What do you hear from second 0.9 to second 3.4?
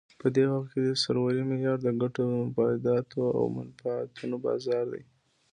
سرورۍ معیار د ګټو، مفاداتو